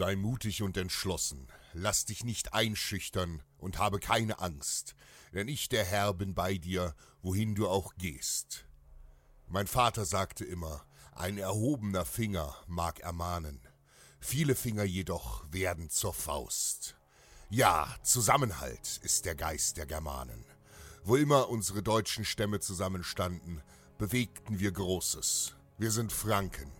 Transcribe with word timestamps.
Sei 0.00 0.16
mutig 0.16 0.62
und 0.62 0.78
entschlossen, 0.78 1.46
lass 1.74 2.06
dich 2.06 2.24
nicht 2.24 2.54
einschüchtern 2.54 3.42
und 3.58 3.76
habe 3.76 3.98
keine 4.00 4.38
Angst, 4.38 4.94
denn 5.34 5.46
ich, 5.46 5.68
der 5.68 5.84
Herr, 5.84 6.14
bin 6.14 6.34
bei 6.34 6.56
dir, 6.56 6.94
wohin 7.20 7.54
du 7.54 7.68
auch 7.68 7.92
gehst. 7.98 8.64
Mein 9.46 9.66
Vater 9.66 10.06
sagte 10.06 10.46
immer, 10.46 10.86
ein 11.12 11.36
erhobener 11.36 12.06
Finger 12.06 12.56
mag 12.66 13.00
ermahnen, 13.00 13.60
viele 14.20 14.54
Finger 14.54 14.84
jedoch 14.84 15.44
werden 15.52 15.90
zur 15.90 16.14
Faust. 16.14 16.96
Ja, 17.50 17.94
Zusammenhalt 18.02 19.00
ist 19.02 19.26
der 19.26 19.34
Geist 19.34 19.76
der 19.76 19.84
Germanen. 19.84 20.46
Wo 21.04 21.16
immer 21.16 21.50
unsere 21.50 21.82
deutschen 21.82 22.24
Stämme 22.24 22.60
zusammenstanden, 22.60 23.60
bewegten 23.98 24.60
wir 24.60 24.72
Großes. 24.72 25.56
Wir 25.76 25.90
sind 25.90 26.10
Franken. 26.10 26.79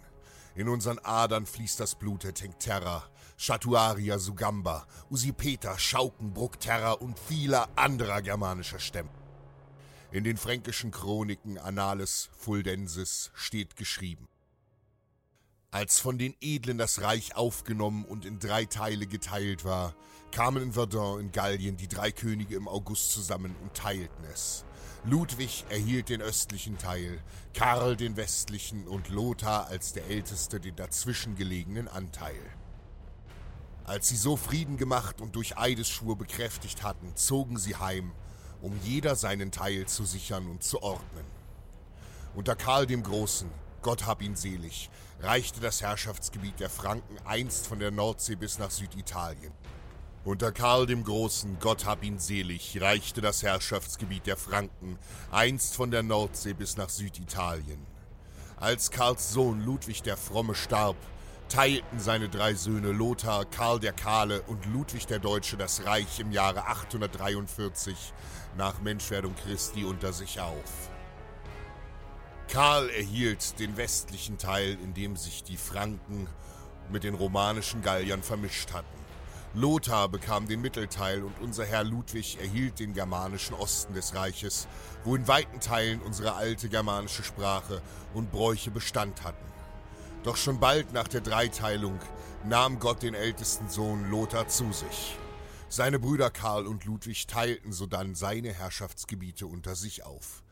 In 0.54 0.68
unseren 0.68 0.98
Adern 0.98 1.46
fließt 1.46 1.78
das 1.78 1.94
Blut 1.94 2.24
der 2.24 2.34
Tencterra, 2.34 3.04
Chatuaria, 3.36 4.18
Sugamba, 4.18 4.86
Usipeta, 5.08 5.78
Schauken, 5.78 6.32
Bruckterra 6.34 6.92
und 6.92 7.18
vieler 7.18 7.68
anderer 7.76 8.20
germanischer 8.20 8.80
Stämme. 8.80 9.10
In 10.10 10.24
den 10.24 10.36
fränkischen 10.36 10.90
Chroniken 10.90 11.56
Annales 11.56 12.30
Fuldensis 12.36 13.30
steht 13.34 13.76
geschrieben. 13.76 14.29
Als 15.72 16.00
von 16.00 16.18
den 16.18 16.34
Edlen 16.40 16.78
das 16.78 17.00
Reich 17.00 17.36
aufgenommen 17.36 18.04
und 18.04 18.24
in 18.24 18.40
drei 18.40 18.64
Teile 18.64 19.06
geteilt 19.06 19.64
war, 19.64 19.94
kamen 20.32 20.64
in 20.64 20.72
Verdun 20.72 21.20
in 21.20 21.30
Gallien 21.30 21.76
die 21.76 21.86
drei 21.86 22.10
Könige 22.10 22.56
im 22.56 22.66
August 22.66 23.12
zusammen 23.12 23.54
und 23.62 23.72
teilten 23.72 24.24
es. 24.32 24.64
Ludwig 25.04 25.64
erhielt 25.70 26.08
den 26.08 26.22
östlichen 26.22 26.76
Teil, 26.76 27.22
Karl 27.54 27.96
den 27.96 28.16
westlichen 28.16 28.88
und 28.88 29.10
Lothar 29.10 29.68
als 29.68 29.92
der 29.92 30.08
älteste 30.08 30.58
den 30.58 30.74
dazwischen 30.74 31.36
gelegenen 31.36 31.86
Anteil. 31.86 32.42
Als 33.84 34.08
sie 34.08 34.16
so 34.16 34.36
Frieden 34.36 34.76
gemacht 34.76 35.20
und 35.20 35.36
durch 35.36 35.56
Eidesschwur 35.56 36.18
bekräftigt 36.18 36.82
hatten, 36.82 37.14
zogen 37.14 37.58
sie 37.58 37.76
heim, 37.76 38.10
um 38.60 38.76
jeder 38.82 39.14
seinen 39.14 39.52
Teil 39.52 39.86
zu 39.86 40.04
sichern 40.04 40.48
und 40.48 40.64
zu 40.64 40.82
ordnen. 40.82 41.24
Unter 42.34 42.56
Karl 42.56 42.86
dem 42.86 43.04
Großen, 43.04 43.48
Gott 43.82 44.04
hab 44.06 44.20
ihn 44.20 44.36
selig, 44.36 44.90
reichte 45.20 45.60
das 45.60 45.80
Herrschaftsgebiet 45.80 46.60
der 46.60 46.68
Franken 46.68 47.16
einst 47.24 47.66
von 47.66 47.78
der 47.78 47.90
Nordsee 47.90 48.34
bis 48.34 48.58
nach 48.58 48.70
Süditalien. 48.70 49.52
Unter 50.22 50.52
Karl 50.52 50.84
dem 50.84 51.02
Großen, 51.02 51.58
Gott 51.60 51.86
hab 51.86 52.04
ihn 52.04 52.18
selig, 52.18 52.78
reichte 52.78 53.22
das 53.22 53.42
Herrschaftsgebiet 53.42 54.26
der 54.26 54.36
Franken 54.36 54.98
einst 55.30 55.76
von 55.76 55.90
der 55.90 56.02
Nordsee 56.02 56.52
bis 56.52 56.76
nach 56.76 56.90
Süditalien. 56.90 57.86
Als 58.56 58.90
Karls 58.90 59.32
Sohn 59.32 59.64
Ludwig 59.64 60.02
der 60.02 60.18
Fromme 60.18 60.54
starb, 60.54 60.96
teilten 61.48 62.00
seine 62.00 62.28
drei 62.28 62.52
Söhne 62.52 62.92
Lothar, 62.92 63.46
Karl 63.46 63.80
der 63.80 63.94
Kahle 63.94 64.42
und 64.42 64.66
Ludwig 64.66 65.06
der 65.06 65.20
Deutsche 65.20 65.56
das 65.56 65.86
Reich 65.86 66.20
im 66.20 66.32
Jahre 66.32 66.66
843 66.66 68.12
nach 68.58 68.82
Menschwerdung 68.82 69.34
Christi 69.36 69.84
unter 69.84 70.12
sich 70.12 70.38
auf. 70.38 70.90
Karl 72.50 72.90
erhielt 72.90 73.60
den 73.60 73.76
westlichen 73.76 74.36
Teil, 74.36 74.76
in 74.82 74.92
dem 74.92 75.14
sich 75.14 75.44
die 75.44 75.56
Franken 75.56 76.26
mit 76.90 77.04
den 77.04 77.14
romanischen 77.14 77.80
Galliern 77.80 78.24
vermischt 78.24 78.72
hatten. 78.72 78.88
Lothar 79.54 80.08
bekam 80.08 80.48
den 80.48 80.60
Mittelteil 80.60 81.22
und 81.22 81.38
unser 81.40 81.64
Herr 81.64 81.84
Ludwig 81.84 82.38
erhielt 82.40 82.80
den 82.80 82.92
germanischen 82.92 83.54
Osten 83.54 83.94
des 83.94 84.16
Reiches, 84.16 84.66
wo 85.04 85.14
in 85.14 85.28
weiten 85.28 85.60
Teilen 85.60 86.00
unsere 86.02 86.34
alte 86.34 86.68
germanische 86.68 87.22
Sprache 87.22 87.82
und 88.14 88.32
Bräuche 88.32 88.72
Bestand 88.72 89.22
hatten. 89.22 89.46
Doch 90.24 90.36
schon 90.36 90.58
bald 90.58 90.92
nach 90.92 91.06
der 91.06 91.20
Dreiteilung 91.20 92.00
nahm 92.44 92.80
Gott 92.80 93.04
den 93.04 93.14
ältesten 93.14 93.68
Sohn 93.68 94.10
Lothar 94.10 94.48
zu 94.48 94.72
sich. 94.72 95.16
Seine 95.68 96.00
Brüder 96.00 96.32
Karl 96.32 96.66
und 96.66 96.84
Ludwig 96.84 97.28
teilten 97.28 97.72
sodann 97.72 98.16
seine 98.16 98.52
Herrschaftsgebiete 98.52 99.46
unter 99.46 99.76
sich 99.76 100.04
auf. 100.04 100.42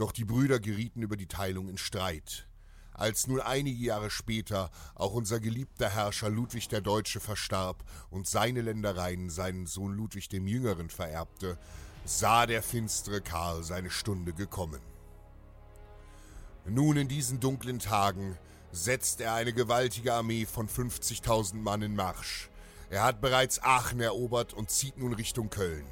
Doch 0.00 0.12
die 0.12 0.24
Brüder 0.24 0.60
gerieten 0.60 1.02
über 1.02 1.18
die 1.18 1.26
Teilung 1.26 1.68
in 1.68 1.76
Streit. 1.76 2.48
Als 2.94 3.26
nun 3.26 3.38
einige 3.38 3.84
Jahre 3.84 4.08
später 4.08 4.70
auch 4.94 5.12
unser 5.12 5.40
geliebter 5.40 5.90
Herrscher 5.90 6.30
Ludwig 6.30 6.70
der 6.70 6.80
Deutsche 6.80 7.20
verstarb 7.20 7.84
und 8.08 8.26
seine 8.26 8.62
Ländereien 8.62 9.28
seinen 9.28 9.66
Sohn 9.66 9.92
Ludwig 9.92 10.30
dem 10.30 10.46
Jüngeren 10.46 10.88
vererbte, 10.88 11.58
sah 12.06 12.46
der 12.46 12.62
finstere 12.62 13.20
Karl 13.20 13.62
seine 13.62 13.90
Stunde 13.90 14.32
gekommen. 14.32 14.80
Nun 16.64 16.96
in 16.96 17.08
diesen 17.08 17.38
dunklen 17.38 17.78
Tagen 17.78 18.38
setzt 18.72 19.20
er 19.20 19.34
eine 19.34 19.52
gewaltige 19.52 20.14
Armee 20.14 20.46
von 20.46 20.66
50.000 20.66 21.56
Mann 21.56 21.82
in 21.82 21.94
Marsch. 21.94 22.48
Er 22.88 23.02
hat 23.02 23.20
bereits 23.20 23.62
Aachen 23.62 24.00
erobert 24.00 24.54
und 24.54 24.70
zieht 24.70 24.96
nun 24.96 25.12
Richtung 25.12 25.50
Köln. 25.50 25.84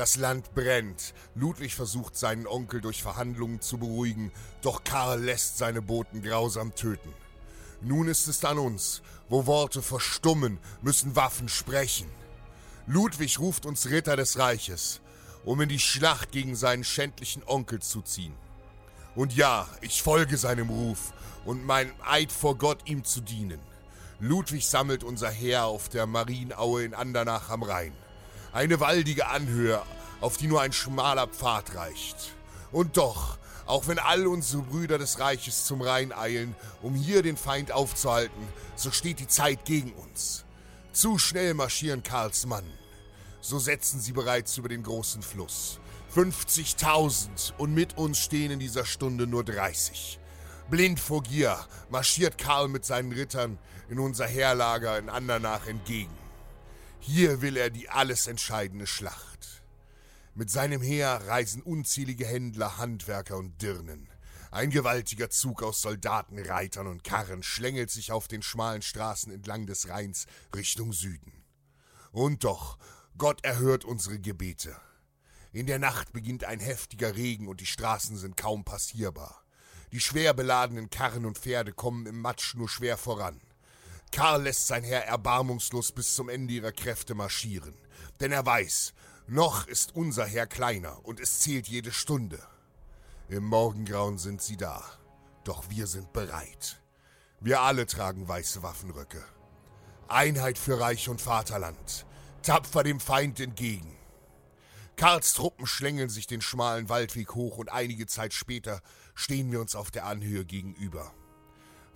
Das 0.00 0.16
Land 0.16 0.54
brennt. 0.54 1.12
Ludwig 1.34 1.74
versucht 1.74 2.16
seinen 2.16 2.46
Onkel 2.46 2.80
durch 2.80 3.02
Verhandlungen 3.02 3.60
zu 3.60 3.76
beruhigen, 3.76 4.32
doch 4.62 4.82
Karl 4.82 5.20
lässt 5.20 5.58
seine 5.58 5.82
Boten 5.82 6.22
grausam 6.22 6.74
töten. 6.74 7.12
Nun 7.82 8.08
ist 8.08 8.26
es 8.26 8.42
an 8.46 8.58
uns. 8.58 9.02
Wo 9.28 9.44
Worte 9.44 9.82
verstummen, 9.82 10.58
müssen 10.80 11.16
Waffen 11.16 11.50
sprechen. 11.50 12.08
Ludwig 12.86 13.40
ruft 13.40 13.66
uns 13.66 13.90
Ritter 13.90 14.16
des 14.16 14.38
Reiches, 14.38 15.02
um 15.44 15.60
in 15.60 15.68
die 15.68 15.78
Schlacht 15.78 16.32
gegen 16.32 16.56
seinen 16.56 16.84
schändlichen 16.84 17.42
Onkel 17.44 17.82
zu 17.82 18.00
ziehen. 18.00 18.34
Und 19.14 19.36
ja, 19.36 19.68
ich 19.82 20.02
folge 20.02 20.38
seinem 20.38 20.70
Ruf 20.70 21.12
und 21.44 21.66
mein 21.66 21.92
Eid 22.08 22.32
vor 22.32 22.56
Gott 22.56 22.88
ihm 22.88 23.04
zu 23.04 23.20
dienen. 23.20 23.60
Ludwig 24.18 24.66
sammelt 24.66 25.04
unser 25.04 25.28
Heer 25.28 25.66
auf 25.66 25.90
der 25.90 26.06
Marienaue 26.06 26.84
in 26.84 26.94
Andernach 26.94 27.50
am 27.50 27.62
Rhein. 27.62 27.92
Eine 28.52 28.80
waldige 28.80 29.28
Anhöhe, 29.28 29.80
auf 30.20 30.36
die 30.36 30.48
nur 30.48 30.60
ein 30.60 30.72
schmaler 30.72 31.28
Pfad 31.28 31.76
reicht. 31.76 32.34
Und 32.72 32.96
doch, 32.96 33.38
auch 33.66 33.86
wenn 33.86 34.00
all 34.00 34.26
unsere 34.26 34.62
Brüder 34.62 34.98
des 34.98 35.20
Reiches 35.20 35.66
zum 35.66 35.80
Rhein 35.80 36.12
eilen, 36.12 36.56
um 36.82 36.94
hier 36.96 37.22
den 37.22 37.36
Feind 37.36 37.70
aufzuhalten, 37.70 38.48
so 38.74 38.90
steht 38.90 39.20
die 39.20 39.28
Zeit 39.28 39.64
gegen 39.64 39.92
uns. 39.92 40.44
Zu 40.92 41.18
schnell 41.18 41.54
marschieren 41.54 42.02
Karls 42.02 42.44
Mann. 42.46 42.68
So 43.40 43.60
setzen 43.60 44.00
sie 44.00 44.12
bereits 44.12 44.56
über 44.58 44.68
den 44.68 44.82
großen 44.82 45.22
Fluss. 45.22 45.78
50.000 46.12 47.52
und 47.56 47.72
mit 47.72 47.96
uns 47.96 48.18
stehen 48.18 48.50
in 48.50 48.58
dieser 48.58 48.84
Stunde 48.84 49.28
nur 49.28 49.44
30. 49.44 50.18
Blind 50.68 50.98
vor 50.98 51.22
Gier 51.22 51.56
marschiert 51.88 52.36
Karl 52.36 52.66
mit 52.66 52.84
seinen 52.84 53.12
Rittern 53.12 53.58
in 53.88 54.00
unser 54.00 54.26
Heerlager 54.26 54.98
in 54.98 55.08
Andernach 55.08 55.68
entgegen. 55.68 56.19
Hier 57.02 57.40
will 57.40 57.56
er 57.56 57.70
die 57.70 57.88
alles 57.88 58.26
entscheidende 58.26 58.86
Schlacht. 58.86 59.62
Mit 60.34 60.50
seinem 60.50 60.82
Heer 60.82 61.22
reisen 61.26 61.62
unzählige 61.62 62.26
Händler, 62.26 62.76
Handwerker 62.76 63.38
und 63.38 63.60
Dirnen. 63.62 64.08
Ein 64.50 64.70
gewaltiger 64.70 65.30
Zug 65.30 65.62
aus 65.62 65.80
Soldaten, 65.80 66.38
Reitern 66.38 66.86
und 66.86 67.02
Karren 67.02 67.42
schlängelt 67.42 67.90
sich 67.90 68.12
auf 68.12 68.28
den 68.28 68.42
schmalen 68.42 68.82
Straßen 68.82 69.32
entlang 69.32 69.66
des 69.66 69.88
Rheins 69.88 70.26
Richtung 70.54 70.92
Süden. 70.92 71.32
Und 72.12 72.44
doch, 72.44 72.78
Gott 73.16 73.44
erhört 73.44 73.84
unsere 73.84 74.18
Gebete. 74.18 74.76
In 75.52 75.66
der 75.66 75.78
Nacht 75.78 76.12
beginnt 76.12 76.44
ein 76.44 76.60
heftiger 76.60 77.16
Regen 77.16 77.48
und 77.48 77.60
die 77.60 77.66
Straßen 77.66 78.16
sind 78.16 78.36
kaum 78.36 78.64
passierbar. 78.64 79.42
Die 79.92 80.00
schwer 80.00 80.34
beladenen 80.34 80.90
Karren 80.90 81.24
und 81.24 81.38
Pferde 81.38 81.72
kommen 81.72 82.06
im 82.06 82.20
Matsch 82.20 82.54
nur 82.54 82.68
schwer 82.68 82.98
voran. 82.98 83.40
Karl 84.12 84.42
lässt 84.42 84.66
sein 84.66 84.82
Herr 84.82 85.06
erbarmungslos 85.06 85.92
bis 85.92 86.14
zum 86.14 86.28
Ende 86.28 86.54
ihrer 86.54 86.72
Kräfte 86.72 87.14
marschieren, 87.14 87.74
denn 88.20 88.32
er 88.32 88.44
weiß, 88.44 88.92
noch 89.26 89.66
ist 89.68 89.94
unser 89.94 90.26
Herr 90.26 90.46
kleiner 90.46 91.04
und 91.04 91.20
es 91.20 91.38
zählt 91.40 91.68
jede 91.68 91.92
Stunde. 91.92 92.42
Im 93.28 93.44
Morgengrauen 93.44 94.18
sind 94.18 94.42
sie 94.42 94.56
da, 94.56 94.84
doch 95.44 95.70
wir 95.70 95.86
sind 95.86 96.12
bereit. 96.12 96.80
Wir 97.38 97.60
alle 97.60 97.86
tragen 97.86 98.26
weiße 98.26 98.62
Waffenröcke. 98.62 99.24
Einheit 100.08 100.58
für 100.58 100.80
Reich 100.80 101.08
und 101.08 101.20
Vaterland, 101.20 102.04
tapfer 102.42 102.82
dem 102.82 102.98
Feind 102.98 103.38
entgegen. 103.38 103.96
Karls 104.96 105.32
Truppen 105.32 105.66
schlängeln 105.66 106.10
sich 106.10 106.26
den 106.26 106.42
schmalen 106.42 106.88
Waldweg 106.88 107.34
hoch 107.34 107.56
und 107.56 107.70
einige 107.70 108.06
Zeit 108.06 108.34
später 108.34 108.82
stehen 109.14 109.52
wir 109.52 109.60
uns 109.60 109.76
auf 109.76 109.90
der 109.90 110.04
Anhöhe 110.04 110.44
gegenüber. 110.44 111.14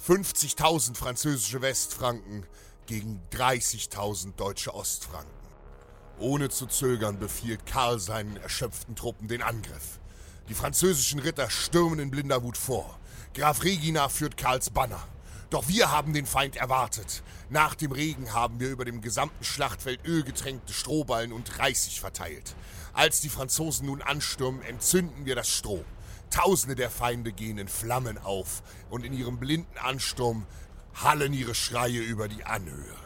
50.000 0.06 0.96
französische 0.96 1.62
Westfranken 1.62 2.46
gegen 2.86 3.22
30.000 3.32 4.34
deutsche 4.36 4.74
Ostfranken. 4.74 5.30
Ohne 6.18 6.48
zu 6.50 6.66
zögern 6.66 7.18
befiehlt 7.18 7.66
Karl 7.66 7.98
seinen 7.98 8.36
erschöpften 8.36 8.94
Truppen 8.94 9.28
den 9.28 9.42
Angriff. 9.42 9.98
Die 10.48 10.54
französischen 10.54 11.20
Ritter 11.20 11.48
stürmen 11.48 11.98
in 11.98 12.10
blinder 12.10 12.42
Wut 12.42 12.58
vor. 12.58 12.98
Graf 13.32 13.64
Regina 13.64 14.08
führt 14.08 14.36
Karls 14.36 14.70
Banner. 14.70 15.02
Doch 15.50 15.68
wir 15.68 15.90
haben 15.90 16.12
den 16.12 16.26
Feind 16.26 16.56
erwartet. 16.56 17.22
Nach 17.48 17.74
dem 17.74 17.92
Regen 17.92 18.32
haben 18.32 18.60
wir 18.60 18.70
über 18.70 18.84
dem 18.84 19.00
gesamten 19.00 19.44
Schlachtfeld 19.44 20.00
ölgetränkte 20.04 20.72
Strohballen 20.72 21.32
und 21.32 21.58
Reisig 21.58 22.00
verteilt. 22.00 22.54
Als 22.92 23.20
die 23.20 23.28
Franzosen 23.28 23.86
nun 23.86 24.02
anstürmen, 24.02 24.62
entzünden 24.62 25.26
wir 25.26 25.34
das 25.34 25.48
Stroh. 25.48 25.84
Tausende 26.34 26.74
der 26.74 26.90
Feinde 26.90 27.32
gehen 27.32 27.58
in 27.58 27.68
Flammen 27.68 28.18
auf 28.18 28.64
und 28.90 29.04
in 29.04 29.12
ihrem 29.12 29.38
blinden 29.38 29.78
Ansturm 29.78 30.48
hallen 30.92 31.32
ihre 31.32 31.54
Schreie 31.54 32.00
über 32.00 32.26
die 32.26 32.42
Anhöhe. 32.44 32.96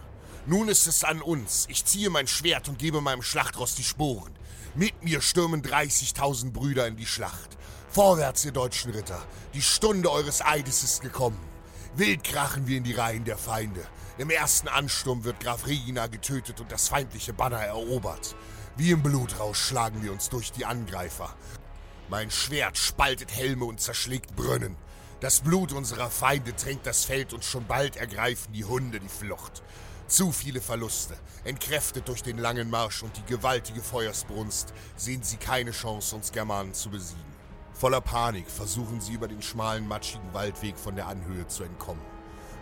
Nun 0.46 0.68
ist 0.68 0.86
es 0.86 1.04
an 1.04 1.20
uns. 1.20 1.66
Ich 1.68 1.84
ziehe 1.84 2.08
mein 2.08 2.26
Schwert 2.26 2.70
und 2.70 2.78
gebe 2.78 3.02
meinem 3.02 3.20
Schlachtross 3.20 3.74
die 3.74 3.84
Sporen. 3.84 4.32
Mit 4.74 5.04
mir 5.04 5.20
stürmen 5.20 5.60
30.000 5.60 6.52
Brüder 6.52 6.86
in 6.86 6.96
die 6.96 7.04
Schlacht. 7.04 7.58
Vorwärts, 7.90 8.46
ihr 8.46 8.52
deutschen 8.52 8.92
Ritter. 8.92 9.22
Die 9.52 9.60
Stunde 9.60 10.10
eures 10.10 10.40
Eides 10.40 10.82
ist 10.82 11.02
gekommen. 11.02 11.38
Wild 11.96 12.24
krachen 12.24 12.66
wir 12.66 12.78
in 12.78 12.84
die 12.84 12.94
Reihen 12.94 13.26
der 13.26 13.36
Feinde. 13.36 13.86
Im 14.16 14.30
ersten 14.30 14.68
Ansturm 14.68 15.24
wird 15.24 15.40
Graf 15.40 15.66
Regina 15.66 16.06
getötet 16.06 16.62
und 16.62 16.72
das 16.72 16.88
feindliche 16.88 17.34
Banner 17.34 17.60
erobert. 17.60 18.34
Wie 18.78 18.90
im 18.90 19.02
Blutrausch 19.02 19.58
schlagen 19.58 20.02
wir 20.02 20.12
uns 20.12 20.30
durch 20.30 20.50
die 20.50 20.64
Angreifer. 20.64 21.36
Mein 22.10 22.30
Schwert 22.30 22.78
spaltet 22.78 23.36
Helme 23.36 23.66
und 23.66 23.82
zerschlägt 23.82 24.34
Brunnen. 24.34 24.76
Das 25.20 25.40
Blut 25.40 25.72
unserer 25.72 26.08
Feinde 26.08 26.56
tränkt 26.56 26.86
das 26.86 27.04
Feld 27.04 27.34
und 27.34 27.44
schon 27.44 27.66
bald 27.66 27.96
ergreifen 27.96 28.54
die 28.54 28.64
Hunde 28.64 28.98
die 28.98 29.08
Flucht. 29.08 29.62
Zu 30.06 30.32
viele 30.32 30.62
Verluste. 30.62 31.18
Entkräftet 31.44 32.08
durch 32.08 32.22
den 32.22 32.38
langen 32.38 32.70
Marsch 32.70 33.02
und 33.02 33.14
die 33.18 33.26
gewaltige 33.26 33.82
Feuersbrunst 33.82 34.72
sehen 34.96 35.22
sie 35.22 35.36
keine 35.36 35.72
Chance, 35.72 36.16
uns 36.16 36.32
Germanen 36.32 36.72
zu 36.72 36.88
besiegen. 36.88 37.22
Voller 37.74 38.00
Panik 38.00 38.48
versuchen 38.48 39.02
sie 39.02 39.12
über 39.12 39.28
den 39.28 39.42
schmalen, 39.42 39.86
matschigen 39.86 40.32
Waldweg 40.32 40.78
von 40.78 40.96
der 40.96 41.08
Anhöhe 41.08 41.46
zu 41.46 41.62
entkommen. 41.62 42.02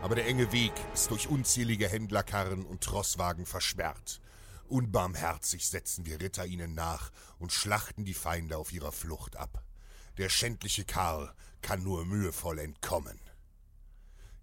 Aber 0.02 0.16
der 0.16 0.26
enge 0.26 0.50
Weg 0.50 0.72
ist 0.92 1.12
durch 1.12 1.28
unzählige 1.28 1.88
Händlerkarren 1.88 2.66
und 2.66 2.82
Trosswagen 2.82 3.46
versperrt. 3.46 4.20
Unbarmherzig 4.66 5.66
setzen 5.68 6.06
wir 6.06 6.20
Ritter 6.20 6.46
ihnen 6.46 6.74
nach 6.74 7.10
und 7.38 7.52
schlachten 7.52 8.04
die 8.04 8.14
Feinde 8.14 8.58
auf 8.58 8.72
ihrer 8.72 8.92
Flucht 8.92 9.36
ab. 9.36 9.62
Der 10.18 10.28
schändliche 10.28 10.84
Karl 10.84 11.32
kann 11.62 11.82
nur 11.82 12.04
mühevoll 12.04 12.58
entkommen. 12.58 13.20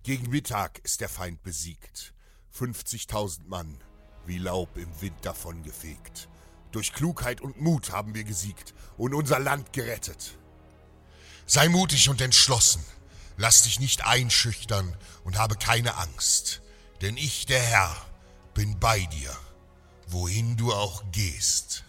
Gegen 0.04 0.30
Mittag 0.30 0.80
ist 0.80 1.02
der 1.02 1.10
Feind 1.10 1.42
besiegt. 1.44 2.14
50.000 2.58 3.48
Mann, 3.48 3.82
wie 4.26 4.38
Laub 4.38 4.78
im 4.78 5.02
Wind 5.02 5.18
davongefegt. 5.24 6.30
Durch 6.72 6.94
Klugheit 6.94 7.42
und 7.42 7.62
Mut 7.62 7.92
haben 7.92 8.14
wir 8.14 8.24
gesiegt 8.24 8.74
und 8.98 9.14
unser 9.14 9.40
Land 9.40 9.74
gerettet. 9.74 10.38
Sei 11.46 11.70
mutig 11.70 12.10
und 12.10 12.22
entschlossen, 12.22 12.84
lass 13.38 13.64
dich 13.64 13.80
nicht 13.80 14.06
einschüchtern 14.06 14.96
und 15.24 15.38
habe 15.38 15.56
keine 15.56 15.96
Angst, 15.98 16.62
denn 17.02 17.18
ich, 17.18 17.46
der 17.46 17.62
Herr, 17.62 17.96
bin 18.54 18.80
bei 18.80 19.06
dir, 19.06 19.36
wohin 20.08 20.58
du 20.58 20.74
auch 20.74 21.04
gehst. 21.12 21.84